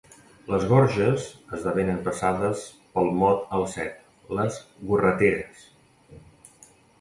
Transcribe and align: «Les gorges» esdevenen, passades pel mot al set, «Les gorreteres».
«Les 0.51 0.63
gorges» 0.69 1.25
esdevenen, 1.57 1.99
passades 2.07 2.63
pel 2.95 3.11
mot 3.19 3.45
al 3.59 3.67
set, 3.75 4.01
«Les 4.39 4.59
gorreteres». 4.93 5.63